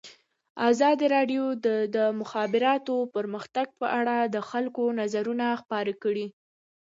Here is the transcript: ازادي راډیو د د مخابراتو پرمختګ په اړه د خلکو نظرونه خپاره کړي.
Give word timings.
ازادي 0.69 1.05
راډیو 1.15 1.43
د 1.65 1.67
د 1.95 1.97
مخابراتو 2.19 2.95
پرمختګ 3.15 3.67
په 3.79 3.87
اړه 3.99 4.15
د 4.35 4.37
خلکو 4.49 4.83
نظرونه 4.99 5.45
خپاره 5.61 5.93
کړي. 6.03 6.27